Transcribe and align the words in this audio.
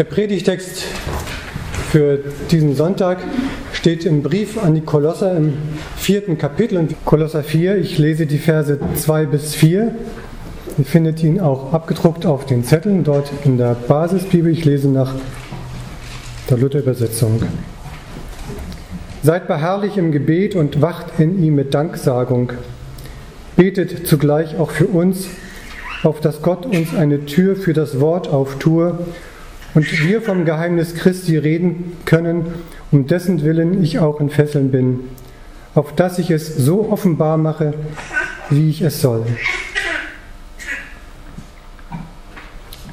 Der 0.00 0.06
Predigtext 0.06 0.84
für 1.90 2.20
diesen 2.50 2.74
Sonntag 2.74 3.18
steht 3.74 4.06
im 4.06 4.22
Brief 4.22 4.56
an 4.56 4.74
die 4.74 4.80
Kolosser 4.80 5.36
im 5.36 5.52
vierten 5.94 6.38
Kapitel, 6.38 6.78
in 6.78 6.88
Kolosser 7.04 7.42
4. 7.42 7.76
Ich 7.76 7.98
lese 7.98 8.24
die 8.24 8.38
Verse 8.38 8.80
2 8.94 9.26
bis 9.26 9.54
4. 9.54 9.94
Ihr 10.78 10.84
findet 10.86 11.22
ihn 11.22 11.38
auch 11.38 11.74
abgedruckt 11.74 12.24
auf 12.24 12.46
den 12.46 12.64
Zetteln 12.64 13.04
dort 13.04 13.30
in 13.44 13.58
der 13.58 13.74
Basisbibel. 13.74 14.50
Ich 14.50 14.64
lese 14.64 14.88
nach 14.88 15.12
der 16.48 16.56
Luther-Übersetzung. 16.56 17.42
Seid 19.22 19.48
beharrlich 19.48 19.98
im 19.98 20.12
Gebet 20.12 20.54
und 20.54 20.80
wacht 20.80 21.20
in 21.20 21.44
ihm 21.44 21.56
mit 21.56 21.74
Danksagung. 21.74 22.54
Betet 23.54 24.06
zugleich 24.06 24.58
auch 24.58 24.70
für 24.70 24.86
uns, 24.86 25.26
auf 26.02 26.22
dass 26.22 26.40
Gott 26.40 26.64
uns 26.64 26.94
eine 26.94 27.26
Tür 27.26 27.54
für 27.54 27.74
das 27.74 28.00
Wort 28.00 28.28
auftue 28.28 28.98
und 29.74 30.04
wir 30.04 30.22
vom 30.22 30.44
Geheimnis 30.44 30.94
Christi 30.94 31.36
reden 31.36 31.96
können, 32.04 32.46
um 32.90 33.06
dessen 33.06 33.42
Willen 33.44 33.82
ich 33.82 33.98
auch 33.98 34.20
in 34.20 34.30
Fesseln 34.30 34.70
bin, 34.70 35.00
auf 35.74 35.94
dass 35.94 36.18
ich 36.18 36.30
es 36.30 36.56
so 36.56 36.90
offenbar 36.90 37.36
mache, 37.36 37.74
wie 38.48 38.70
ich 38.70 38.82
es 38.82 39.00
soll. 39.00 39.24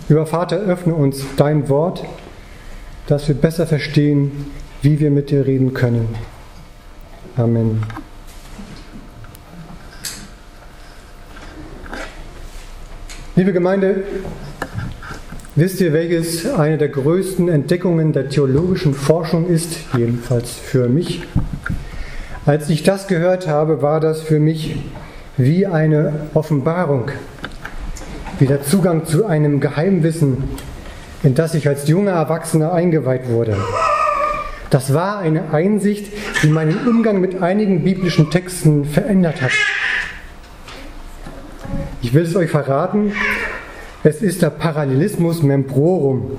Lieber 0.09 0.25
Vater, 0.25 0.57
öffne 0.57 0.93
uns 0.93 1.21
dein 1.35 1.67
Wort, 1.67 2.05
dass 3.07 3.27
wir 3.27 3.35
besser 3.35 3.67
verstehen, 3.67 4.51
wie 4.81 4.99
wir 4.99 5.11
mit 5.11 5.31
dir 5.31 5.45
reden 5.45 5.73
können. 5.73 6.07
Amen. 7.35 7.83
Liebe 13.35 13.53
Gemeinde, 13.53 14.03
wisst 15.57 15.81
ihr, 15.81 15.91
welches 15.91 16.49
eine 16.53 16.77
der 16.77 16.89
größten 16.89 17.49
Entdeckungen 17.49 18.13
der 18.13 18.29
theologischen 18.29 18.93
Forschung 18.93 19.47
ist? 19.47 19.75
Jedenfalls 19.97 20.53
für 20.53 20.87
mich. 20.87 21.23
Als 22.45 22.69
ich 22.69 22.83
das 22.83 23.07
gehört 23.07 23.47
habe, 23.47 23.81
war 23.81 23.99
das 23.99 24.21
für 24.21 24.39
mich 24.39 24.77
wie 25.35 25.65
eine 25.65 26.27
Offenbarung, 26.33 27.09
wie 28.39 28.45
der 28.45 28.63
Zugang 28.63 29.05
zu 29.05 29.25
einem 29.25 29.59
Geheimwissen, 29.59 30.43
in 31.23 31.35
das 31.35 31.55
ich 31.55 31.67
als 31.67 31.87
junger 31.87 32.11
Erwachsener 32.11 32.71
eingeweiht 32.71 33.27
wurde. 33.27 33.57
Das 34.69 34.93
war 34.93 35.19
eine 35.19 35.51
Einsicht, 35.51 36.11
die 36.43 36.49
meinen 36.49 36.87
Umgang 36.87 37.19
mit 37.19 37.41
einigen 37.41 37.83
biblischen 37.83 38.29
Texten 38.29 38.85
verändert 38.85 39.41
hat. 39.41 39.51
Ich 42.01 42.13
will 42.13 42.23
es 42.23 42.35
euch 42.35 42.51
verraten, 42.51 43.11
es 44.07 44.21
ist 44.21 44.41
der 44.41 44.51
Parallelismus 44.51 45.43
membrorum. 45.43 46.37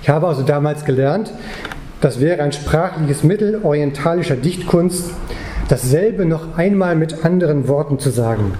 Ich 0.00 0.08
habe 0.08 0.28
also 0.28 0.42
damals 0.42 0.84
gelernt, 0.84 1.32
das 2.00 2.20
wäre 2.20 2.40
ein 2.40 2.52
sprachliches 2.52 3.24
Mittel 3.24 3.62
orientalischer 3.64 4.36
Dichtkunst, 4.36 5.10
dasselbe 5.68 6.24
noch 6.24 6.56
einmal 6.56 6.94
mit 6.94 7.24
anderen 7.24 7.66
Worten 7.66 7.98
zu 7.98 8.10
sagen. 8.10 8.54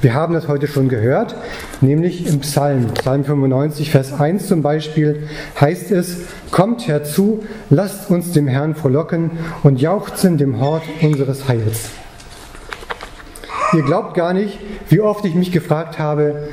Wir 0.00 0.14
haben 0.14 0.32
das 0.32 0.48
heute 0.48 0.68
schon 0.68 0.88
gehört, 0.88 1.34
nämlich 1.82 2.26
im 2.26 2.40
Psalm, 2.40 2.86
Psalm 2.94 3.24
95, 3.24 3.90
Vers 3.90 4.18
1 4.18 4.46
zum 4.46 4.62
Beispiel, 4.62 5.28
heißt 5.60 5.90
es, 5.90 6.20
Kommt 6.50 6.88
herzu, 6.88 7.44
lasst 7.68 8.08
uns 8.10 8.32
dem 8.32 8.46
Herrn 8.46 8.74
frohlocken 8.74 9.32
und 9.64 9.82
jauchzen 9.82 10.38
dem 10.38 10.60
Hort 10.60 10.84
unseres 11.02 11.46
Heils. 11.46 11.90
Ihr 13.74 13.82
glaubt 13.82 14.14
gar 14.14 14.32
nicht, 14.32 14.58
wie 14.88 15.00
oft 15.00 15.26
ich 15.26 15.34
mich 15.34 15.52
gefragt 15.52 15.98
habe, 15.98 16.48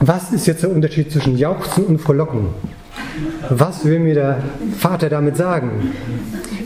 was 0.00 0.32
ist 0.32 0.46
jetzt 0.46 0.62
der 0.62 0.70
Unterschied 0.70 1.10
zwischen 1.10 1.36
Jauchzen 1.36 1.84
und 1.84 1.98
Frohlocken? 1.98 2.48
Was 3.50 3.84
will 3.84 3.98
mir 3.98 4.14
der 4.14 4.38
Vater 4.78 5.08
damit 5.08 5.36
sagen? 5.36 5.92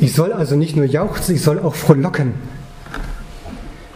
Ich 0.01 0.15
soll 0.15 0.33
also 0.33 0.57
nicht 0.57 0.77
nur 0.77 0.85
jauchzen, 0.85 1.35
ich 1.35 1.43
soll 1.43 1.59
auch 1.59 1.75
frohlocken. 1.75 2.35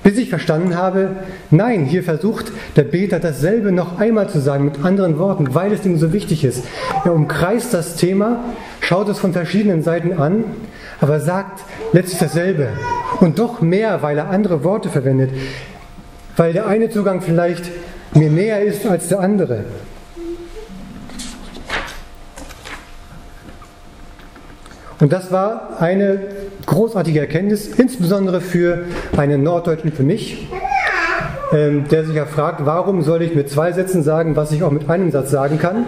Bis 0.02 0.18
ich 0.18 0.30
verstanden 0.30 0.76
habe, 0.76 1.16
nein, 1.50 1.84
hier 1.84 2.04
versucht 2.04 2.52
der 2.76 2.84
Beter 2.84 3.18
dasselbe 3.18 3.72
noch 3.72 3.98
einmal 3.98 4.30
zu 4.30 4.40
sagen 4.40 4.64
mit 4.64 4.84
anderen 4.84 5.18
Worten, 5.18 5.54
weil 5.54 5.72
es 5.72 5.84
ihm 5.84 5.98
so 5.98 6.12
wichtig 6.12 6.44
ist. 6.44 6.64
Er 7.04 7.12
umkreist 7.12 7.74
das 7.74 7.96
Thema, 7.96 8.44
schaut 8.80 9.08
es 9.08 9.18
von 9.18 9.32
verschiedenen 9.32 9.82
Seiten 9.82 10.12
an, 10.12 10.44
aber 11.00 11.18
sagt 11.18 11.64
letztlich 11.92 12.20
dasselbe. 12.20 12.68
Und 13.18 13.40
doch 13.40 13.60
mehr, 13.60 14.00
weil 14.02 14.16
er 14.16 14.30
andere 14.30 14.62
Worte 14.62 14.90
verwendet. 14.90 15.30
Weil 16.36 16.52
der 16.52 16.68
eine 16.68 16.88
Zugang 16.88 17.20
vielleicht 17.20 17.72
mir 18.16 18.30
näher 18.30 18.62
ist 18.62 18.86
als 18.86 19.08
der 19.08 19.20
andere. 19.20 19.64
Und 24.98 25.12
das 25.12 25.30
war 25.30 25.76
eine 25.78 26.20
großartige 26.64 27.20
Erkenntnis, 27.20 27.66
insbesondere 27.68 28.40
für 28.40 28.84
einen 29.16 29.42
Norddeutschen, 29.42 29.92
für 29.92 30.02
mich, 30.02 30.48
ähm, 31.52 31.84
der 31.90 32.04
sich 32.04 32.16
ja 32.16 32.24
fragt, 32.24 32.64
warum 32.64 33.02
soll 33.02 33.20
ich 33.22 33.34
mit 33.34 33.50
zwei 33.50 33.72
Sätzen 33.72 34.02
sagen, 34.02 34.36
was 34.36 34.52
ich 34.52 34.62
auch 34.62 34.70
mit 34.70 34.88
einem 34.88 35.10
Satz 35.10 35.30
sagen 35.30 35.58
kann? 35.58 35.84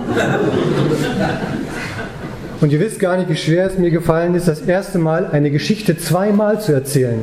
Und 2.60 2.72
ihr 2.72 2.80
wisst 2.80 2.98
gar 2.98 3.16
nicht, 3.16 3.28
wie 3.28 3.36
schwer 3.36 3.66
es 3.66 3.78
mir 3.78 3.90
gefallen 3.90 4.34
ist, 4.34 4.48
das 4.48 4.62
erste 4.62 4.98
Mal 4.98 5.26
eine 5.26 5.50
Geschichte 5.50 5.96
zweimal 5.96 6.60
zu 6.60 6.72
erzählen. 6.72 7.20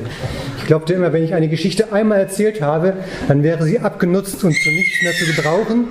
Ich 0.59 0.65
glaubte 0.65 0.93
immer, 0.93 1.11
wenn 1.11 1.23
ich 1.23 1.33
eine 1.33 1.49
Geschichte 1.49 1.91
einmal 1.91 2.19
erzählt 2.19 2.61
habe, 2.61 2.93
dann 3.27 3.43
wäre 3.43 3.65
sie 3.65 3.79
abgenutzt 3.79 4.43
und 4.45 4.53
zu 4.53 4.69
nichts 4.69 5.03
mehr 5.03 5.11
zu 5.11 5.25
gebrauchen. 5.35 5.87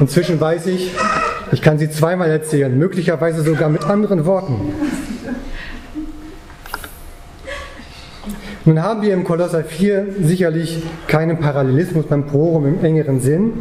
Inzwischen 0.00 0.40
weiß 0.40 0.66
ich, 0.66 0.90
ich 1.52 1.62
kann 1.62 1.78
sie 1.78 1.88
zweimal 1.88 2.28
erzählen, 2.28 2.76
möglicherweise 2.76 3.42
sogar 3.42 3.68
mit 3.68 3.84
anderen 3.84 4.26
Worten. 4.26 4.72
Nun 8.64 8.82
haben 8.82 9.02
wir 9.02 9.14
im 9.14 9.22
Kolosser 9.22 9.62
4 9.62 10.06
sicherlich 10.20 10.82
keinen 11.06 11.38
Parallelismus 11.38 12.06
beim 12.06 12.26
Prorum 12.26 12.66
im 12.66 12.84
engeren 12.84 13.20
Sinn. 13.20 13.52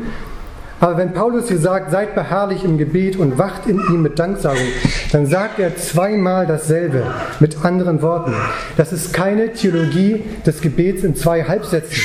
Aber 0.79 0.97
wenn 0.97 1.13
Paulus 1.13 1.47
hier 1.47 1.57
sagt, 1.57 1.91
seid 1.91 2.15
beharrlich 2.15 2.63
im 2.63 2.77
Gebet 2.77 3.15
und 3.15 3.37
wacht 3.37 3.65
in 3.67 3.79
ihm 3.79 4.01
mit 4.01 4.19
Danksagung, 4.19 4.67
dann 5.11 5.25
sagt 5.25 5.57
er 5.59 5.75
zweimal 5.77 6.45
dasselbe 6.45 7.03
mit 7.39 7.63
anderen 7.63 8.01
Worten. 8.01 8.33
Das 8.75 8.91
ist 8.91 9.13
keine 9.13 9.53
Theologie 9.53 10.23
des 10.45 10.61
Gebets 10.61 11.03
in 11.03 11.15
zwei 11.15 11.43
Halbsätzen. 11.43 12.03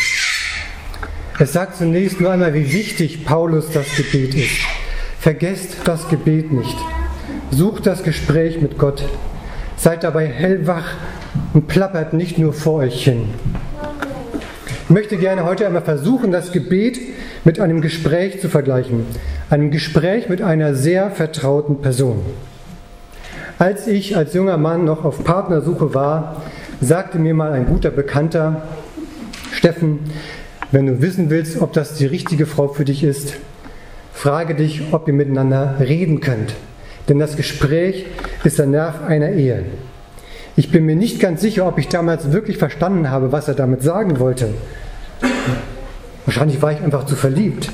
Es 1.38 1.52
sagt 1.52 1.76
zunächst 1.76 2.20
nur 2.20 2.30
einmal, 2.30 2.54
wie 2.54 2.72
wichtig 2.72 3.24
Paulus 3.24 3.70
das 3.72 3.86
Gebet 3.96 4.34
ist. 4.34 4.60
Vergesst 5.18 5.76
das 5.84 6.08
Gebet 6.08 6.52
nicht. 6.52 6.76
Sucht 7.50 7.86
das 7.86 8.04
Gespräch 8.04 8.60
mit 8.60 8.78
Gott. 8.78 9.02
Seid 9.76 10.04
dabei 10.04 10.26
hellwach 10.26 10.84
und 11.54 11.66
plappert 11.66 12.12
nicht 12.12 12.38
nur 12.38 12.52
vor 12.52 12.74
euch 12.74 13.04
hin. 13.04 13.30
Ich 14.84 14.90
möchte 14.90 15.16
gerne 15.16 15.44
heute 15.44 15.66
einmal 15.66 15.82
versuchen, 15.82 16.30
das 16.30 16.52
Gebet 16.52 16.98
mit 17.44 17.60
einem 17.60 17.80
Gespräch 17.80 18.40
zu 18.40 18.48
vergleichen. 18.48 19.06
Einem 19.48 19.70
Gespräch 19.70 20.28
mit 20.28 20.42
einer 20.42 20.74
sehr 20.74 21.10
vertrauten 21.10 21.80
Person. 21.80 22.22
Als 23.58 23.86
ich 23.86 24.16
als 24.16 24.34
junger 24.34 24.56
Mann 24.56 24.84
noch 24.84 25.04
auf 25.04 25.24
Partnersuche 25.24 25.94
war, 25.94 26.42
sagte 26.80 27.18
mir 27.18 27.34
mal 27.34 27.52
ein 27.52 27.66
guter 27.66 27.90
Bekannter, 27.90 28.62
Steffen, 29.52 30.00
wenn 30.70 30.86
du 30.86 31.02
wissen 31.02 31.30
willst, 31.30 31.60
ob 31.60 31.72
das 31.72 31.94
die 31.94 32.06
richtige 32.06 32.46
Frau 32.46 32.68
für 32.68 32.84
dich 32.84 33.02
ist, 33.02 33.34
Frage 34.20 34.54
dich, 34.54 34.82
ob 34.92 35.08
ihr 35.08 35.14
miteinander 35.14 35.76
reden 35.80 36.20
könnt. 36.20 36.52
Denn 37.08 37.18
das 37.18 37.36
Gespräch 37.36 38.04
ist 38.44 38.58
der 38.58 38.66
Nerv 38.66 39.02
einer 39.02 39.30
Ehe. 39.30 39.64
Ich 40.56 40.70
bin 40.70 40.84
mir 40.84 40.94
nicht 40.94 41.20
ganz 41.20 41.40
sicher, 41.40 41.66
ob 41.66 41.78
ich 41.78 41.88
damals 41.88 42.30
wirklich 42.30 42.58
verstanden 42.58 43.10
habe, 43.10 43.32
was 43.32 43.48
er 43.48 43.54
damit 43.54 43.82
sagen 43.82 44.20
wollte. 44.20 44.50
Wahrscheinlich 46.30 46.62
war 46.62 46.70
ich 46.70 46.80
einfach 46.80 47.06
zu 47.06 47.16
verliebt. 47.16 47.72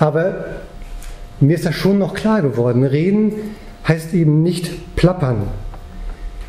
Aber 0.00 0.46
mir 1.38 1.54
ist 1.54 1.64
das 1.64 1.76
schon 1.76 1.96
noch 1.96 2.12
klar 2.12 2.42
geworden. 2.42 2.82
Reden 2.82 3.34
heißt 3.86 4.14
eben 4.14 4.42
nicht 4.42 4.96
plappern. 4.96 5.46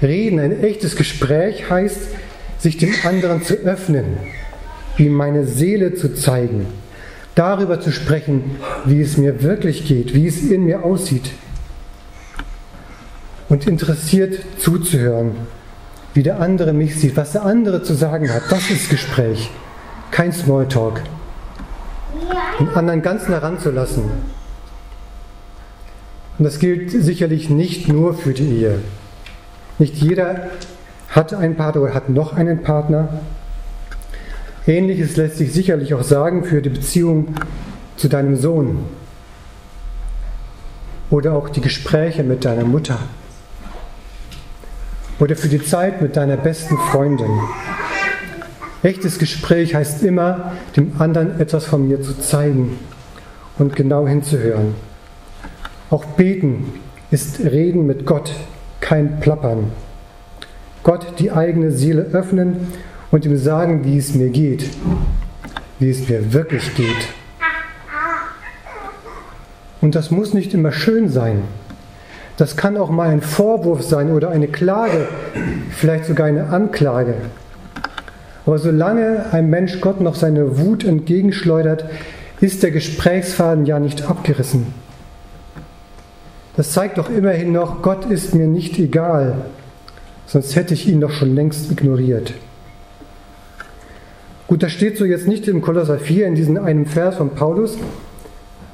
Reden, 0.02 0.40
ein 0.40 0.64
echtes 0.64 0.96
Gespräch 0.96 1.70
heißt, 1.70 2.00
sich 2.58 2.78
dem 2.78 2.92
anderen 3.04 3.44
zu 3.44 3.58
öffnen, 3.58 4.18
ihm 4.98 5.14
meine 5.14 5.46
Seele 5.46 5.94
zu 5.94 6.16
zeigen, 6.16 6.66
darüber 7.36 7.80
zu 7.80 7.92
sprechen, 7.92 8.58
wie 8.86 9.02
es 9.02 9.18
mir 9.18 9.44
wirklich 9.44 9.86
geht, 9.86 10.16
wie 10.16 10.26
es 10.26 10.42
in 10.42 10.66
mir 10.66 10.84
aussieht. 10.84 11.30
Und 13.50 13.68
interessiert 13.68 14.40
zuzuhören, 14.58 15.34
wie 16.16 16.24
der 16.24 16.40
andere 16.40 16.74
mich 16.74 16.96
sieht, 16.96 17.16
was 17.18 17.34
der 17.34 17.44
andere 17.46 17.84
zu 17.84 17.94
sagen 17.94 18.34
hat. 18.34 18.42
Das 18.50 18.72
ist 18.72 18.90
Gespräch, 18.90 19.52
kein 20.12 20.32
Smalltalk. 20.32 21.02
Den 22.60 22.70
anderen 22.70 23.02
ganz 23.02 23.28
nah 23.28 23.38
ranzulassen. 23.38 24.04
Und 26.38 26.46
das 26.46 26.60
gilt 26.60 26.92
sicherlich 26.92 27.50
nicht 27.50 27.88
nur 27.88 28.14
für 28.14 28.34
die 28.34 28.60
Ehe. 28.60 28.80
Nicht 29.78 29.96
jeder 29.96 30.50
hat 31.10 31.34
einen 31.34 31.56
Partner 31.56 31.82
oder 31.84 31.94
hat 31.94 32.10
noch 32.10 32.34
einen 32.34 32.64
Partner. 32.64 33.22
Ähnliches 34.68 35.18
lässt 35.18 35.38
sich 35.38 35.52
sicherlich 35.54 35.94
auch 35.94 36.04
sagen 36.04 36.44
für 36.44 36.62
die 36.62 36.70
Beziehung 36.70 37.36
zu 37.98 38.08
deinem 38.08 38.36
Sohn. 38.36 38.86
oder 41.10 41.34
auch 41.34 41.50
die 41.50 41.62
Gespräche 41.62 42.24
mit 42.24 42.46
deiner 42.46 42.66
Mutter 42.66 43.00
oder 45.20 45.36
für 45.36 45.50
die 45.50 45.62
Zeit 45.62 46.02
mit 46.02 46.16
deiner 46.16 46.38
besten 46.38 46.78
Freundin. 46.92 47.32
Echtes 48.82 49.20
Gespräch 49.20 49.76
heißt 49.76 50.04
immer, 50.04 50.54
dem 50.78 50.94
anderen 51.00 51.40
etwas 51.42 51.66
von 51.66 51.88
mir 51.88 52.02
zu 52.02 52.18
zeigen 52.18 52.80
und 53.58 53.76
genau 53.76 54.08
hinzuhören. 54.08 54.74
Auch 55.90 56.06
beten 56.06 56.80
ist 57.12 57.42
Reden 57.42 57.86
mit 57.86 58.06
Gott, 58.06 58.32
kein 58.80 59.20
Plappern. 59.20 59.72
Gott 60.84 61.20
die 61.20 61.32
eigene 61.32 61.72
Seele 61.72 62.04
öffnen 62.14 62.68
und 63.12 63.26
ihm 63.26 63.36
sagen, 63.36 63.84
wie 63.84 63.98
es 63.98 64.16
mir 64.16 64.30
geht, 64.30 64.70
wie 65.80 65.90
es 65.90 66.08
mir 66.08 66.32
wirklich 66.32 66.74
geht. 66.76 67.10
Und 69.82 69.96
das 69.96 70.10
muss 70.10 70.34
nicht 70.34 70.54
immer 70.54 70.72
schön 70.72 71.10
sein. 71.10 71.42
Das 72.38 72.56
kann 72.56 72.78
auch 72.78 72.90
mal 72.90 73.10
ein 73.10 73.22
Vorwurf 73.22 73.84
sein 73.84 74.12
oder 74.12 74.30
eine 74.30 74.48
Klage, 74.48 75.10
vielleicht 75.72 76.06
sogar 76.06 76.28
eine 76.28 76.48
Anklage. 76.48 77.16
Aber 78.50 78.58
solange 78.58 79.32
ein 79.32 79.52
Mensch 79.52 79.80
Gott 79.80 80.02
noch 80.02 80.16
seine 80.16 80.58
Wut 80.58 80.84
entgegenschleudert, 80.84 81.86
ist 82.42 82.64
der 82.64 82.72
Gesprächsfaden 82.72 83.68
ja 83.68 83.78
nicht 83.78 84.10
abgerissen. 84.10 84.66
Das 86.58 86.72
zeigt 86.72 86.98
doch 86.98 87.12
immerhin 87.12 87.52
noch, 87.52 87.84
Gott 87.84 88.10
ist 88.10 88.34
mir 88.34 88.48
nicht 88.48 88.80
egal, 88.80 89.36
sonst 90.26 90.56
hätte 90.56 90.74
ich 90.74 90.88
ihn 90.88 91.00
doch 91.00 91.12
schon 91.12 91.36
längst 91.36 91.72
ignoriert. 91.72 92.34
Gut, 94.48 94.64
das 94.64 94.72
steht 94.72 94.98
so 94.98 95.06
jetzt 95.06 95.28
nicht 95.28 95.48
im 95.48 95.62
Kolosser 95.62 96.00
4 96.00 96.26
in 96.26 96.34
diesem 96.34 96.58
einen 96.58 96.88
Vers 96.88 97.18
von 97.18 97.36
Paulus, 97.36 97.78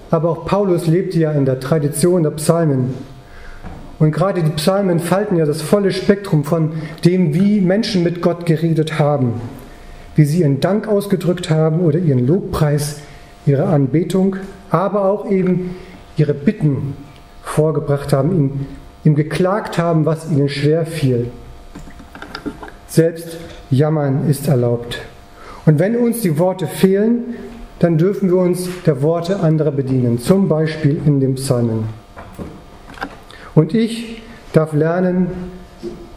aber 0.09 0.29
auch 0.29 0.45
Paulus 0.45 0.87
lebte 0.87 1.19
ja 1.19 1.33
in 1.33 1.43
der 1.43 1.59
Tradition 1.59 2.23
der 2.23 2.31
Psalmen. 2.31 2.93
Und 3.99 4.13
gerade 4.13 4.41
die 4.41 4.51
Psalmen 4.51 5.01
falten 5.01 5.35
ja 5.35 5.45
das 5.45 5.61
volle 5.61 5.91
Spektrum 5.91 6.45
von 6.45 6.71
dem, 7.03 7.33
wie 7.33 7.59
Menschen 7.59 8.03
mit 8.03 8.21
Gott 8.21 8.45
geredet 8.45 8.99
haben, 8.99 9.41
wie 10.15 10.25
sie 10.25 10.41
ihren 10.41 10.59
Dank 10.59 10.87
ausgedrückt 10.87 11.49
haben 11.49 11.81
oder 11.81 11.99
ihren 11.99 12.25
Lobpreis, 12.25 13.01
ihre 13.45 13.65
Anbetung, 13.65 14.37
aber 14.69 15.05
auch 15.05 15.29
eben 15.29 15.75
ihre 16.17 16.33
Bitten 16.33 16.95
vorgebracht 17.43 18.13
haben, 18.13 18.31
ihm, 18.35 18.65
ihm 19.03 19.15
geklagt 19.15 19.77
haben, 19.77 20.05
was 20.05 20.31
ihnen 20.31 20.49
schwer 20.49 20.85
fiel. 20.85 21.27
Selbst 22.87 23.37
jammern 23.69 24.29
ist 24.29 24.47
erlaubt. 24.47 24.99
Und 25.65 25.79
wenn 25.79 25.95
uns 25.95 26.21
die 26.21 26.37
Worte 26.39 26.67
fehlen, 26.67 27.35
dann 27.79 27.97
dürfen 27.97 28.29
wir 28.29 28.37
uns 28.37 28.69
der 28.85 29.01
Worte 29.01 29.39
anderer 29.39 29.71
bedienen, 29.71 30.19
zum 30.19 30.47
Beispiel 30.47 31.01
in 31.05 31.19
den 31.19 31.35
Psalmen. 31.35 31.85
Und 33.53 33.73
ich 33.73 34.21
darf 34.53 34.73
lernen, 34.73 35.27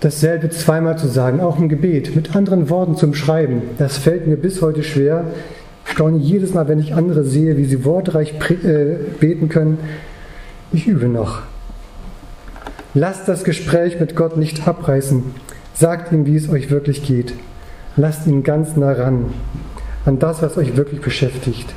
dasselbe 0.01 0.51
zweimal 0.51 0.99
zu 0.99 1.09
sagen, 1.09 1.41
auch 1.41 1.59
im 1.59 1.69
Gebet, 1.69 2.15
mit 2.15 2.37
anderen 2.37 2.71
Worten 2.71 2.97
zum 2.97 3.15
Schreiben. 3.15 3.63
Das 3.79 3.99
fällt 3.99 4.27
mir 4.27 4.37
bis 4.37 4.63
heute 4.63 4.83
schwer. 4.83 5.25
Ich 5.87 5.93
staune 5.93 6.19
jedes 6.19 6.55
Mal, 6.55 6.69
wenn 6.69 6.79
ich 6.79 6.95
andere 6.95 7.25
sehe, 7.25 7.57
wie 7.57 7.65
sie 7.65 7.85
wortreich 7.85 8.35
äh, 8.51 8.97
beten 9.19 9.49
können. 9.49 9.79
Ich 10.73 10.87
übe 10.87 11.09
noch. 11.09 11.43
Lasst 12.95 13.29
das 13.29 13.45
Gespräch 13.45 13.99
mit 13.99 14.15
Gott 14.15 14.37
nicht 14.37 14.67
abreißen. 14.69 15.23
Sagt 15.75 16.13
ihm, 16.13 16.27
wie 16.27 16.37
es 16.37 16.49
euch 16.49 16.71
wirklich 16.71 17.05
geht. 17.05 17.33
Lasst 17.97 18.27
ihn 18.27 18.43
ganz 18.43 18.77
nah 18.77 18.93
ran, 18.93 19.33
an 20.05 20.19
das, 20.19 20.43
was 20.43 20.57
euch 20.57 20.77
wirklich 20.77 21.01
beschäftigt. 21.01 21.75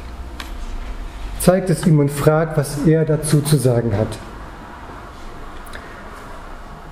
Zeigt 1.40 1.70
es 1.70 1.88
ihm 1.88 2.00
und 2.00 2.12
fragt, 2.12 2.58
was 2.58 2.86
er 2.86 3.06
dazu 3.06 3.42
zu 3.42 3.58
sagen 3.58 3.98
hat. 3.98 4.20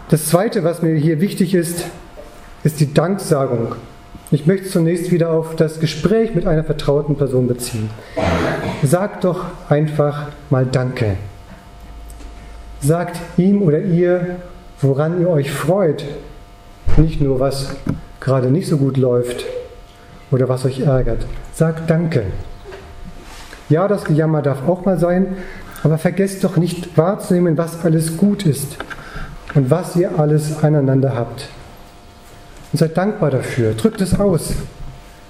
Das 0.10 0.26
Zweite, 0.26 0.64
was 0.64 0.82
mir 0.82 0.96
hier 0.96 1.22
wichtig 1.22 1.54
ist, 1.54 1.86
ist 2.64 2.80
die 2.80 2.96
Danksagung. 2.96 3.76
Ich 4.32 4.48
möchte 4.48 4.68
zunächst 4.68 5.12
wieder 5.12 5.30
auf 5.30 5.56
das 5.56 5.80
Gespräch 5.80 6.34
mit 6.34 6.48
einer 6.48 6.64
vertrauten 6.64 7.16
Person 7.16 7.48
beziehen. 7.48 7.92
Sagt 8.82 9.24
doch 9.24 9.46
einfach 9.70 10.30
mal 10.50 10.66
Danke. 10.66 11.18
Sagt 12.80 13.20
ihm 13.38 13.62
oder 13.62 13.82
ihr, 13.82 14.38
woran 14.82 15.22
ihr 15.22 15.30
euch 15.30 15.52
freut, 15.52 16.04
nicht 16.98 17.22
nur 17.22 17.40
was 17.40 17.76
gerade 18.20 18.50
nicht 18.50 18.68
so 18.68 18.78
gut 18.78 18.98
läuft 18.98 19.46
oder 20.32 20.50
was 20.50 20.66
euch 20.66 20.80
ärgert. 20.80 21.24
Sagt 21.54 21.88
Danke. 21.88 22.24
Ja, 23.70 23.88
das 23.88 24.06
Gejammer 24.06 24.42
darf 24.42 24.68
auch 24.68 24.86
mal 24.86 24.98
sein, 24.98 25.38
aber 25.84 26.00
vergesst 26.00 26.44
doch 26.44 26.58
nicht 26.58 26.98
wahrzunehmen, 26.98 27.60
was 27.60 27.86
alles 27.86 28.18
gut 28.18 28.48
ist 28.48 28.76
und 29.56 29.70
was 29.70 29.96
ihr 29.96 30.20
alles 30.20 30.64
aneinander 30.64 31.16
habt. 31.16 31.48
Und 32.72 32.80
seid 32.80 32.98
dankbar 32.98 33.32
dafür. 33.32 33.74
Drückt 33.74 34.02
es 34.02 34.20
aus. 34.20 34.54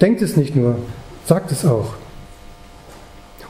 Denkt 0.02 0.22
es 0.22 0.38
nicht 0.38 0.56
nur, 0.56 0.78
sagt 1.26 1.52
es 1.52 1.66
auch. 1.66 1.94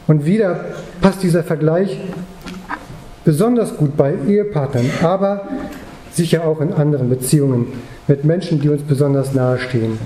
Und 0.08 0.26
wieder 0.26 0.66
passt 1.02 1.22
dieser 1.22 1.44
Vergleich 1.44 2.00
besonders 3.24 3.78
gut 3.78 3.96
bei 3.96 4.16
Ehepartnern, 4.28 4.90
aber 5.04 5.48
sicher 6.12 6.46
auch 6.46 6.62
in 6.62 6.74
anderen 6.74 7.10
Beziehungen 7.10 7.68
mit 8.08 8.26
Menschen, 8.26 8.60
die 8.60 8.70
uns 8.70 8.82
besonders 8.82 9.34
nahestehen. 9.34 10.00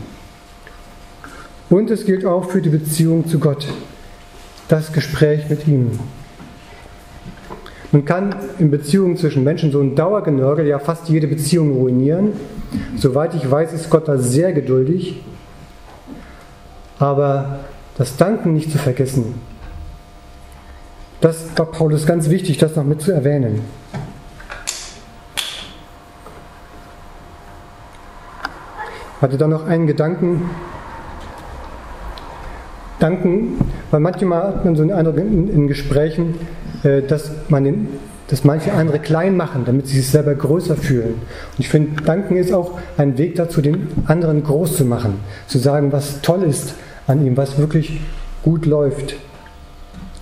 Und 1.70 1.90
es 1.90 2.06
gilt 2.06 2.26
auch 2.26 2.52
für 2.52 2.62
die 2.62 2.70
Beziehung 2.70 3.28
zu 3.28 3.40
Gott, 3.40 3.66
das 4.68 4.92
Gespräch 4.92 5.50
mit 5.50 5.68
ihm. 5.68 5.98
Man 7.94 8.06
kann 8.06 8.36
in 8.58 8.72
Beziehungen 8.72 9.18
zwischen 9.18 9.44
Menschen 9.44 9.72
so 9.72 9.80
ein 9.80 9.94
Dauergenörgel 9.94 10.66
ja 10.66 10.80
fast 10.80 11.10
jede 11.10 11.28
Beziehung 11.28 11.74
ruinieren. 11.74 12.34
Soweit 12.98 13.36
ich 13.36 13.50
weiß, 13.50 13.72
ist 13.72 13.92
Gott 13.92 14.08
da 14.08 14.18
sehr 14.18 14.52
geduldig. 14.52 15.22
Aber 16.98 17.60
das 17.96 18.18
Danken 18.18 18.54
nicht 18.54 18.72
zu 18.72 18.80
vergessen, 18.80 19.36
das 21.22 21.56
war 21.56 21.68
Paulus 21.68 22.08
ganz 22.08 22.32
wichtig, 22.32 22.58
das 22.58 22.76
noch 22.76 22.84
mit 22.84 23.00
zu 23.00 23.12
erwähnen. 23.12 23.62
Ich 29.18 29.22
hatte 29.22 29.38
dann 29.38 29.52
noch 29.52 29.68
einen 29.68 29.86
Gedanken. 29.86 30.50
Danken, 33.00 33.60
weil 33.92 34.00
manchmal 34.00 34.48
hat 34.48 34.66
man 34.66 34.76
so 34.76 34.82
einen 34.82 34.92
Eindruck 34.92 35.18
in, 35.18 35.48
in 35.48 35.68
Gesprächen, 35.68 36.40
dass, 36.84 37.32
man 37.50 37.88
dass 38.28 38.44
manche 38.44 38.74
andere 38.74 39.00
klein 39.00 39.38
machen, 39.38 39.64
damit 39.66 39.88
sie 39.88 39.98
sich 39.98 40.10
selber 40.10 40.36
größer 40.36 40.76
fühlen. 40.76 41.14
Und 41.14 41.60
ich 41.60 41.70
finde, 41.70 42.04
Danken 42.04 42.36
ist 42.36 42.54
auch 42.54 42.80
ein 42.98 43.18
Weg 43.18 43.36
dazu, 43.36 43.62
den 43.62 43.88
anderen 44.06 44.44
groß 44.44 44.78
zu 44.78 44.86
machen, 44.86 45.20
zu 45.48 45.60
sagen, 45.60 45.92
was 45.92 46.22
toll 46.22 46.44
ist 46.44 46.76
an 47.08 47.26
ihm, 47.26 47.38
was 47.38 47.58
wirklich 47.58 48.02
gut 48.44 48.66
läuft. 48.66 49.16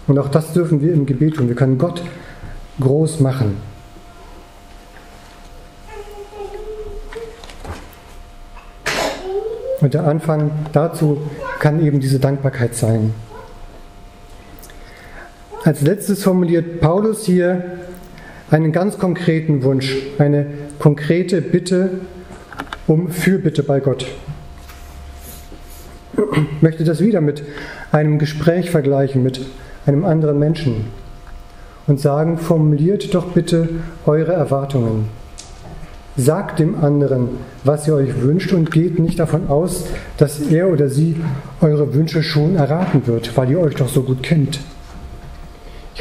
Und 0.07 0.19
auch 0.19 0.29
das 0.29 0.53
dürfen 0.53 0.81
wir 0.81 0.93
im 0.93 1.05
Gebet 1.05 1.35
tun. 1.35 1.47
Wir 1.47 1.55
können 1.55 1.77
Gott 1.77 2.01
groß 2.79 3.19
machen. 3.19 3.57
Und 9.79 9.95
der 9.95 10.05
Anfang 10.05 10.51
dazu 10.73 11.17
kann 11.59 11.83
eben 11.83 11.99
diese 11.99 12.19
Dankbarkeit 12.19 12.75
sein. 12.75 13.13
Als 15.63 15.81
letztes 15.81 16.23
formuliert 16.23 16.81
Paulus 16.81 17.23
hier 17.23 17.63
einen 18.49 18.71
ganz 18.71 18.97
konkreten 18.97 19.61
Wunsch, 19.61 19.95
eine 20.17 20.47
konkrete 20.79 21.39
Bitte 21.39 21.91
um 22.87 23.09
Fürbitte 23.09 23.61
bei 23.61 23.79
Gott. 23.79 24.07
Ich 26.17 26.61
möchte 26.61 26.83
das 26.83 26.99
wieder 26.99 27.21
mit 27.21 27.43
einem 27.91 28.17
Gespräch 28.17 28.71
vergleichen 28.71 29.21
mit 29.21 29.41
einem 29.85 30.03
anderen 30.03 30.39
Menschen 30.39 30.85
und 31.85 31.99
sagen, 31.99 32.39
formuliert 32.39 33.13
doch 33.13 33.27
bitte 33.27 33.69
eure 34.07 34.33
Erwartungen. 34.33 35.09
Sagt 36.17 36.57
dem 36.57 36.83
anderen, 36.83 37.29
was 37.63 37.87
ihr 37.87 37.93
euch 37.93 38.19
wünscht 38.19 38.51
und 38.51 38.71
geht 38.71 38.97
nicht 38.97 39.19
davon 39.19 39.47
aus, 39.47 39.85
dass 40.17 40.39
er 40.39 40.69
oder 40.69 40.89
sie 40.89 41.17
eure 41.61 41.93
Wünsche 41.93 42.23
schon 42.23 42.55
erraten 42.55 43.05
wird, 43.05 43.37
weil 43.37 43.51
ihr 43.51 43.59
euch 43.59 43.75
doch 43.75 43.89
so 43.89 44.01
gut 44.01 44.23
kennt. 44.23 44.59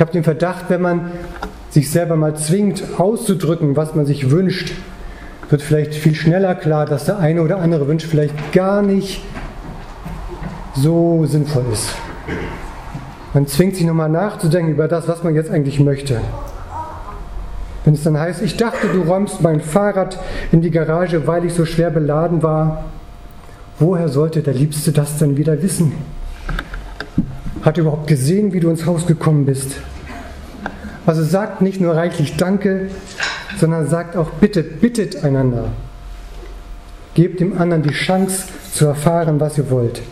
Ich 0.01 0.03
habe 0.03 0.13
den 0.13 0.25
Verdacht, 0.25 0.71
wenn 0.71 0.81
man 0.81 1.13
sich 1.69 1.91
selber 1.91 2.17
mal 2.17 2.35
zwingt 2.35 2.83
auszudrücken, 2.97 3.77
was 3.77 3.95
man 3.95 4.07
sich 4.07 4.31
wünscht, 4.31 4.73
wird 5.51 5.61
vielleicht 5.61 5.95
viel 5.95 6.15
schneller 6.15 6.55
klar, 6.55 6.87
dass 6.87 7.05
der 7.05 7.19
eine 7.19 7.43
oder 7.43 7.59
andere 7.59 7.87
Wunsch 7.87 8.07
vielleicht 8.07 8.55
gar 8.55 8.81
nicht 8.81 9.23
so 10.75 11.27
sinnvoll 11.27 11.65
ist. 11.71 11.95
Man 13.35 13.47
zwingt 13.47 13.77
sich 13.77 13.85
nochmal 13.85 14.09
nachzudenken 14.09 14.73
über 14.73 14.89
das, 14.89 15.07
was 15.07 15.23
man 15.23 15.35
jetzt 15.35 15.51
eigentlich 15.51 15.81
möchte. 15.81 16.23
Wenn 17.85 17.93
es 17.93 18.03
dann 18.03 18.19
heißt, 18.19 18.41
ich 18.41 18.57
dachte, 18.57 18.87
du 18.89 19.03
räumst 19.03 19.43
mein 19.43 19.61
Fahrrad 19.61 20.19
in 20.51 20.63
die 20.63 20.71
Garage, 20.71 21.27
weil 21.27 21.45
ich 21.45 21.53
so 21.53 21.67
schwer 21.67 21.91
beladen 21.91 22.43
war, 22.43 22.87
woher 23.79 24.09
sollte 24.09 24.41
der 24.41 24.55
Liebste 24.55 24.93
das 24.93 25.19
denn 25.19 25.37
wieder 25.37 25.63
wissen? 25.63 25.93
Hat 27.61 27.77
er 27.77 27.83
überhaupt 27.83 28.07
gesehen, 28.07 28.55
wie 28.55 28.61
du 28.61 28.71
ins 28.71 28.87
Haus 28.87 29.07
gekommen 29.07 29.45
bist? 29.45 29.77
Also 31.11 31.25
sagt 31.25 31.61
nicht 31.61 31.81
nur 31.81 31.97
reichlich 31.97 32.37
Danke, 32.37 32.87
sondern 33.59 33.89
sagt 33.89 34.15
auch 34.15 34.31
bitte, 34.31 34.63
bittet 34.63 35.25
einander. 35.25 35.73
Gebt 37.15 37.41
dem 37.41 37.59
anderen 37.59 37.83
die 37.83 37.91
Chance 37.91 38.45
zu 38.73 38.87
erfahren, 38.87 39.41
was 39.41 39.59
ihr 39.59 39.73
wollt. 39.73 40.03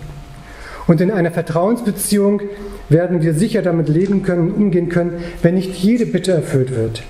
Und 0.88 1.00
in 1.00 1.12
einer 1.12 1.30
Vertrauensbeziehung 1.30 2.42
werden 2.88 3.22
wir 3.22 3.32
sicher 3.34 3.62
damit 3.62 3.88
leben 3.88 4.24
können, 4.24 4.50
umgehen 4.50 4.88
können, 4.88 5.22
wenn 5.40 5.54
nicht 5.54 5.72
jede 5.76 6.04
Bitte 6.04 6.32
erfüllt 6.32 6.74
wird. 6.74 7.04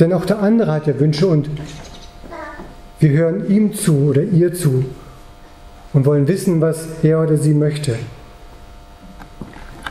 Denn 0.00 0.14
auch 0.14 0.24
der 0.24 0.38
andere 0.38 0.72
hat 0.72 0.86
ja 0.86 0.98
Wünsche 0.98 1.26
und 1.26 1.50
wir 3.00 3.10
hören 3.10 3.50
ihm 3.50 3.74
zu 3.74 3.98
oder 3.98 4.22
ihr 4.22 4.54
zu 4.54 4.86
und 5.92 6.06
wollen 6.06 6.26
wissen, 6.26 6.62
was 6.62 6.86
er 7.02 7.20
oder 7.20 7.36
sie 7.36 7.52
möchte. 7.52 7.96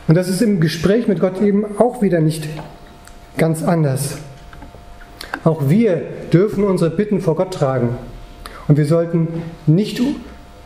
Und 0.06 0.16
das 0.16 0.28
ist 0.28 0.42
im 0.42 0.60
Gespräch 0.60 1.08
mit 1.08 1.20
Gott 1.20 1.40
eben 1.40 1.64
auch 1.78 2.02
wieder 2.02 2.20
nicht 2.20 2.48
ganz 3.36 3.62
anders. 3.62 4.18
Auch 5.44 5.68
wir 5.68 6.02
dürfen 6.32 6.64
unsere 6.64 6.90
Bitten 6.90 7.20
vor 7.20 7.36
Gott 7.36 7.54
tragen. 7.54 7.90
Und 8.68 8.76
wir 8.76 8.86
sollten 8.86 9.28
nicht 9.66 10.00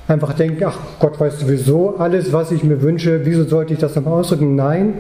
einfach 0.07 0.33
denken, 0.33 0.65
ach 0.65 0.79
Gott 0.99 1.21
weiß 1.21 1.41
sowieso 1.41 1.97
alles, 1.97 2.33
was 2.33 2.51
ich 2.51 2.63
mir 2.63 2.81
wünsche, 2.83 3.25
wieso 3.25 3.45
sollte 3.45 3.75
ich 3.75 3.81
das 3.81 3.97
noch 3.97 4.07
ausdrücken? 4.07 4.55
Nein, 4.55 4.95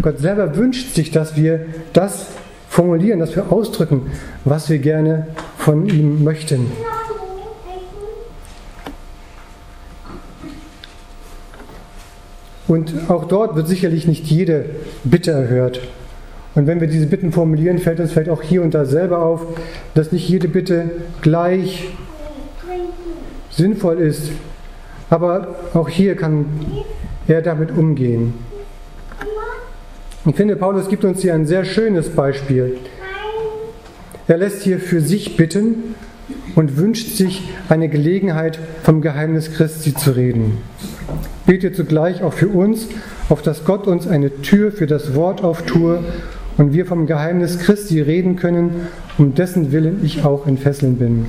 Gott 0.00 0.18
selber 0.18 0.56
wünscht 0.56 0.94
sich, 0.94 1.10
dass 1.10 1.36
wir 1.36 1.66
das 1.92 2.26
formulieren, 2.68 3.20
dass 3.20 3.34
wir 3.34 3.52
ausdrücken, 3.52 4.10
was 4.44 4.68
wir 4.70 4.78
gerne 4.78 5.28
von 5.56 5.86
ihm 5.86 6.22
möchten. 6.24 6.70
Und 12.68 12.92
auch 13.08 13.26
dort 13.26 13.54
wird 13.54 13.68
sicherlich 13.68 14.06
nicht 14.06 14.26
jede 14.26 14.64
Bitte 15.04 15.30
erhört. 15.30 15.80
Und 16.54 16.66
wenn 16.66 16.80
wir 16.80 16.88
diese 16.88 17.06
Bitten 17.06 17.32
formulieren, 17.32 17.78
fällt 17.78 18.00
uns 18.00 18.12
vielleicht 18.12 18.30
auch 18.30 18.42
hier 18.42 18.62
und 18.62 18.74
da 18.74 18.84
selber 18.84 19.18
auf, 19.18 19.42
dass 19.94 20.10
nicht 20.10 20.28
jede 20.28 20.48
Bitte 20.48 20.90
gleich 21.20 21.88
sinnvoll 23.50 23.98
ist. 23.98 24.30
Aber 25.10 25.56
auch 25.74 25.88
hier 25.88 26.16
kann 26.16 26.46
er 27.28 27.42
damit 27.42 27.70
umgehen. 27.70 28.34
Ich 30.24 30.34
finde, 30.34 30.56
Paulus 30.56 30.88
gibt 30.88 31.04
uns 31.04 31.20
hier 31.20 31.34
ein 31.34 31.46
sehr 31.46 31.64
schönes 31.64 32.08
Beispiel. 32.08 32.78
Er 34.26 34.38
lässt 34.38 34.62
hier 34.62 34.80
für 34.80 35.00
sich 35.00 35.36
bitten 35.36 35.94
und 36.56 36.76
wünscht 36.78 37.16
sich 37.16 37.48
eine 37.68 37.88
Gelegenheit, 37.88 38.58
vom 38.82 39.00
Geheimnis 39.02 39.52
Christi 39.52 39.94
zu 39.94 40.10
reden. 40.12 40.58
Betet 41.44 41.76
zugleich 41.76 42.22
auch 42.22 42.32
für 42.32 42.48
uns, 42.48 42.88
auf 43.28 43.42
dass 43.42 43.64
Gott 43.64 43.86
uns 43.86 44.08
eine 44.08 44.42
Tür 44.42 44.72
für 44.72 44.86
das 44.86 45.14
Wort 45.14 45.44
auftue 45.44 46.02
und 46.56 46.72
wir 46.72 46.86
vom 46.86 47.06
Geheimnis 47.06 47.58
Christi 47.58 48.00
reden 48.00 48.36
können, 48.36 48.88
um 49.18 49.34
dessen 49.34 49.70
Willen 49.70 50.00
ich 50.02 50.24
auch 50.24 50.46
in 50.46 50.58
Fesseln 50.58 50.96
bin. 50.96 51.26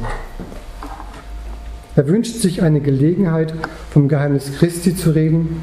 Er 1.96 2.08
wünscht 2.08 2.38
sich 2.38 2.62
eine 2.62 2.80
Gelegenheit, 2.80 3.54
vom 3.92 4.08
Geheimnis 4.08 4.54
Christi 4.58 4.96
zu 4.96 5.12
reden 5.12 5.62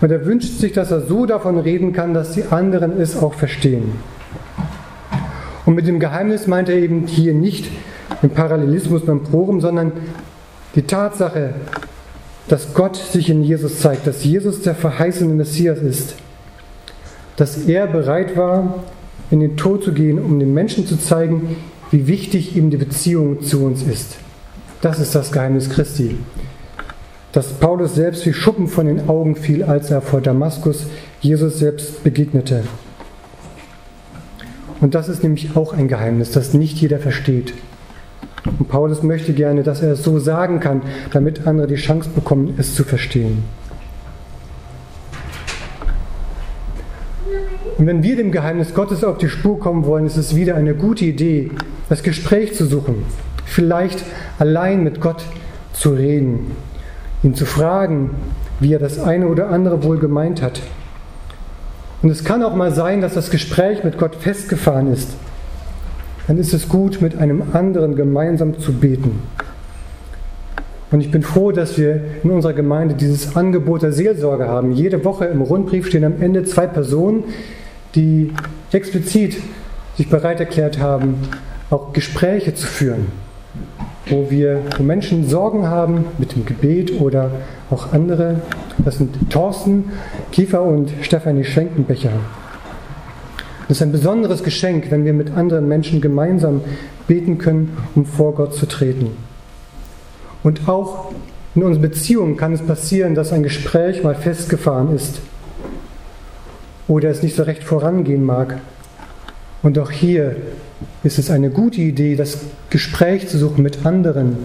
und 0.00 0.10
er 0.10 0.24
wünscht 0.26 0.60
sich, 0.60 0.72
dass 0.72 0.90
er 0.90 1.00
so 1.00 1.26
davon 1.26 1.58
reden 1.58 1.92
kann, 1.92 2.14
dass 2.14 2.32
die 2.32 2.44
anderen 2.44 3.00
es 3.00 3.16
auch 3.16 3.34
verstehen. 3.34 3.92
Und 5.64 5.74
mit 5.74 5.88
dem 5.88 5.98
Geheimnis 5.98 6.46
meint 6.46 6.68
er 6.68 6.76
eben 6.76 7.06
hier 7.06 7.34
nicht 7.34 7.68
den 8.22 8.30
Parallelismus 8.30 9.04
beim 9.04 9.22
Proben, 9.22 9.60
sondern 9.60 9.92
die 10.74 10.82
Tatsache, 10.82 11.54
dass 12.48 12.74
Gott 12.74 12.96
sich 12.96 13.30
in 13.30 13.42
Jesus 13.42 13.80
zeigt, 13.80 14.06
dass 14.06 14.24
Jesus 14.24 14.62
der 14.62 14.74
verheißene 14.74 15.34
Messias 15.34 15.78
ist, 15.78 16.14
dass 17.36 17.66
er 17.66 17.86
bereit 17.86 18.36
war, 18.36 18.84
in 19.30 19.40
den 19.40 19.56
Tod 19.56 19.82
zu 19.82 19.92
gehen, 19.92 20.18
um 20.18 20.38
den 20.38 20.54
Menschen 20.54 20.86
zu 20.86 20.96
zeigen, 20.96 21.56
wie 21.90 22.06
wichtig 22.06 22.56
ihm 22.56 22.70
die 22.70 22.76
Beziehung 22.76 23.42
zu 23.42 23.64
uns 23.64 23.82
ist. 23.82 24.16
Das 24.80 25.00
ist 25.00 25.14
das 25.14 25.32
Geheimnis 25.32 25.70
Christi 25.70 26.16
dass 27.36 27.52
Paulus 27.52 27.94
selbst 27.94 28.24
wie 28.24 28.32
Schuppen 28.32 28.66
von 28.66 28.86
den 28.86 29.10
Augen 29.10 29.36
fiel, 29.36 29.62
als 29.62 29.90
er 29.90 30.00
vor 30.00 30.22
Damaskus 30.22 30.86
Jesus 31.20 31.58
selbst 31.58 32.02
begegnete. 32.02 32.62
Und 34.80 34.94
das 34.94 35.10
ist 35.10 35.22
nämlich 35.22 35.54
auch 35.54 35.74
ein 35.74 35.86
Geheimnis, 35.86 36.30
das 36.30 36.54
nicht 36.54 36.78
jeder 36.78 36.98
versteht. 36.98 37.52
Und 38.58 38.68
Paulus 38.68 39.02
möchte 39.02 39.32
gerne, 39.32 39.62
dass 39.62 39.82
er 39.82 39.92
es 39.92 40.02
so 40.02 40.18
sagen 40.18 40.60
kann, 40.60 40.82
damit 41.12 41.46
andere 41.46 41.66
die 41.66 41.76
Chance 41.76 42.10
bekommen, 42.14 42.54
es 42.58 42.74
zu 42.74 42.84
verstehen. 42.84 43.44
Und 47.78 47.86
wenn 47.86 48.02
wir 48.02 48.16
dem 48.16 48.32
Geheimnis 48.32 48.74
Gottes 48.74 49.04
auf 49.04 49.18
die 49.18 49.28
Spur 49.28 49.60
kommen 49.60 49.84
wollen, 49.84 50.06
ist 50.06 50.16
es 50.16 50.34
wieder 50.34 50.54
eine 50.54 50.74
gute 50.74 51.04
Idee, 51.04 51.50
das 51.88 52.02
Gespräch 52.02 52.54
zu 52.54 52.64
suchen, 52.64 53.04
vielleicht 53.44 54.04
allein 54.38 54.82
mit 54.82 55.00
Gott 55.00 55.24
zu 55.72 55.90
reden 55.90 56.52
ihn 57.26 57.34
zu 57.34 57.44
fragen, 57.44 58.10
wie 58.60 58.72
er 58.72 58.78
das 58.78 58.98
eine 58.98 59.26
oder 59.26 59.50
andere 59.50 59.82
wohl 59.82 59.98
gemeint 59.98 60.40
hat. 60.40 60.60
Und 62.02 62.10
es 62.10 62.24
kann 62.24 62.42
auch 62.42 62.54
mal 62.54 62.72
sein, 62.72 63.00
dass 63.00 63.14
das 63.14 63.30
Gespräch 63.30 63.84
mit 63.84 63.98
Gott 63.98 64.14
festgefahren 64.16 64.92
ist. 64.92 65.10
Dann 66.26 66.38
ist 66.38 66.52
es 66.52 66.68
gut, 66.68 67.00
mit 67.00 67.16
einem 67.18 67.42
anderen 67.52 67.94
gemeinsam 67.94 68.58
zu 68.58 68.72
beten. 68.72 69.20
Und 70.90 71.00
ich 71.00 71.10
bin 71.10 71.22
froh, 71.22 71.52
dass 71.52 71.78
wir 71.78 72.00
in 72.22 72.30
unserer 72.30 72.52
Gemeinde 72.52 72.94
dieses 72.94 73.36
Angebot 73.36 73.82
der 73.82 73.92
Seelsorge 73.92 74.46
haben. 74.48 74.72
Jede 74.72 75.04
Woche 75.04 75.26
im 75.26 75.40
Rundbrief 75.40 75.86
stehen 75.88 76.04
am 76.04 76.20
Ende 76.20 76.44
zwei 76.44 76.66
Personen, 76.66 77.24
die 77.94 78.32
explizit 78.72 79.36
sich 79.96 80.08
bereit 80.08 80.40
erklärt 80.40 80.78
haben, 80.78 81.16
auch 81.70 81.92
Gespräche 81.92 82.54
zu 82.54 82.66
führen 82.66 83.06
wo 84.08 84.30
wir, 84.30 84.62
wo 84.76 84.82
Menschen 84.82 85.28
Sorgen 85.28 85.66
haben 85.66 86.06
mit 86.18 86.34
dem 86.34 86.46
Gebet 86.46 87.00
oder 87.00 87.30
auch 87.70 87.92
andere. 87.92 88.40
Das 88.78 88.98
sind 88.98 89.30
Thorsten 89.30 89.90
Kiefer 90.32 90.62
und 90.62 90.92
Stefanie 91.02 91.44
Schenkenbecher. 91.44 92.12
Das 93.68 93.78
ist 93.78 93.82
ein 93.82 93.92
besonderes 93.92 94.42
Geschenk, 94.44 94.90
wenn 94.90 95.04
wir 95.04 95.12
mit 95.12 95.32
anderen 95.32 95.66
Menschen 95.66 96.00
gemeinsam 96.00 96.60
beten 97.08 97.38
können, 97.38 97.76
um 97.94 98.06
vor 98.06 98.34
Gott 98.34 98.54
zu 98.54 98.66
treten. 98.66 99.10
Und 100.42 100.68
auch 100.68 101.12
in 101.56 101.62
unseren 101.62 101.82
Beziehungen 101.82 102.36
kann 102.36 102.52
es 102.52 102.62
passieren, 102.62 103.14
dass 103.14 103.32
ein 103.32 103.42
Gespräch 103.42 104.04
mal 104.04 104.14
festgefahren 104.14 104.94
ist 104.94 105.20
oder 106.86 107.10
es 107.10 107.22
nicht 107.22 107.34
so 107.34 107.42
recht 107.42 107.64
vorangehen 107.64 108.24
mag. 108.24 108.58
Und 109.62 109.78
auch 109.78 109.90
hier 109.90 110.36
ist 111.02 111.18
es 111.18 111.30
eine 111.30 111.50
gute 111.50 111.80
Idee, 111.80 112.14
das 112.14 112.38
Gespräch 112.70 113.26
zu 113.26 113.38
suchen 113.38 113.62
mit 113.62 113.84
anderen, 113.84 114.36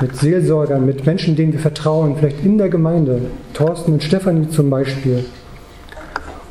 mit 0.00 0.16
Seelsorgern, 0.16 0.86
mit 0.86 1.04
Menschen, 1.04 1.36
denen 1.36 1.52
wir 1.52 1.60
vertrauen, 1.60 2.16
vielleicht 2.16 2.44
in 2.44 2.56
der 2.56 2.70
Gemeinde, 2.70 3.20
Thorsten 3.52 3.92
und 3.92 4.02
Stefanie 4.02 4.48
zum 4.48 4.70
Beispiel, 4.70 5.26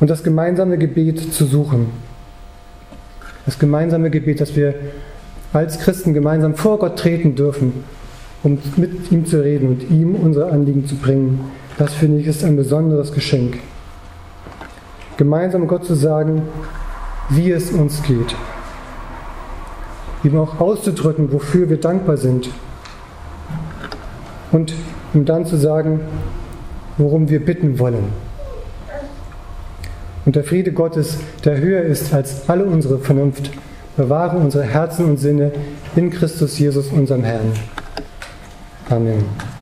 und 0.00 0.10
das 0.10 0.22
gemeinsame 0.22 0.78
Gebet 0.78 1.32
zu 1.32 1.44
suchen. 1.44 1.86
Das 3.46 3.58
gemeinsame 3.58 4.10
Gebet, 4.10 4.40
dass 4.40 4.56
wir 4.56 4.74
als 5.52 5.78
Christen 5.78 6.14
gemeinsam 6.14 6.54
vor 6.54 6.78
Gott 6.78 6.98
treten 6.98 7.34
dürfen, 7.34 7.84
um 8.42 8.58
mit 8.76 9.12
ihm 9.12 9.26
zu 9.26 9.42
reden 9.42 9.68
und 9.68 9.90
ihm 9.90 10.14
unsere 10.14 10.50
Anliegen 10.50 10.86
zu 10.86 10.96
bringen. 10.96 11.40
Das 11.78 11.94
finde 11.94 12.20
ich 12.20 12.26
ist 12.26 12.44
ein 12.44 12.56
besonderes 12.56 13.12
Geschenk. 13.12 13.58
Gemeinsam 15.16 15.66
Gott 15.66 15.84
zu 15.84 15.94
sagen, 15.94 16.42
wie 17.30 17.50
es 17.50 17.70
uns 17.70 18.02
geht 18.02 18.34
ihm 20.24 20.38
auch 20.38 20.60
auszudrücken, 20.60 21.32
wofür 21.32 21.68
wir 21.68 21.78
dankbar 21.78 22.16
sind. 22.16 22.48
Und 24.52 24.74
ihm 25.12 25.24
dann 25.24 25.46
zu 25.46 25.56
sagen, 25.56 26.00
worum 26.96 27.28
wir 27.28 27.44
bitten 27.44 27.78
wollen. 27.78 28.12
Und 30.24 30.36
der 30.36 30.44
Friede 30.44 30.72
Gottes, 30.72 31.18
der 31.44 31.58
höher 31.58 31.82
ist 31.82 32.14
als 32.14 32.48
alle 32.48 32.64
unsere 32.64 32.98
Vernunft, 32.98 33.50
bewahre 33.96 34.38
unsere 34.38 34.64
Herzen 34.64 35.04
und 35.06 35.18
Sinne 35.18 35.52
in 35.96 36.10
Christus 36.10 36.58
Jesus, 36.58 36.88
unserem 36.88 37.24
Herrn. 37.24 37.52
Amen. 38.88 39.53